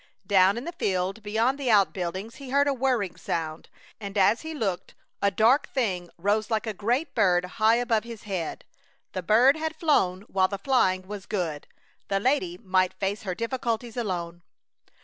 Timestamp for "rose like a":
6.17-6.73